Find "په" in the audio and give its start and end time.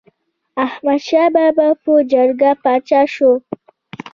1.83-1.91